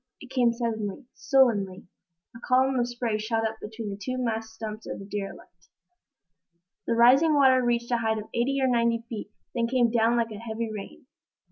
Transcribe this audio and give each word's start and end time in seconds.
It 0.19 0.31
came 0.31 0.51
suddenly, 0.51 1.05
sullenly. 1.13 1.85
A 2.35 2.39
column 2.39 2.79
of 2.79 2.87
spray 2.87 3.19
shot 3.19 3.47
up 3.47 3.57
between 3.61 3.91
the 3.91 4.01
two 4.01 4.17
mast 4.17 4.51
stumps 4.55 4.87
of 4.87 4.97
the 4.97 5.05
derelict. 5.05 5.67
The 6.87 6.95
rising 6.95 7.35
water 7.35 7.61
reached 7.63 7.91
a 7.91 7.97
height 7.97 8.17
of 8.17 8.27
eighty 8.33 8.59
or 8.59 8.67
ninety 8.67 9.03
feet, 9.07 9.29
then 9.53 9.67
came 9.67 9.91
down 9.91 10.13
again 10.13 10.17
like 10.17 10.31
a 10.31 10.39
heavy 10.43 10.71
rain. 10.73 11.05